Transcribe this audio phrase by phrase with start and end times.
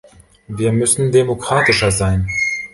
[0.47, 2.27] Wir müssen demokratischer sein.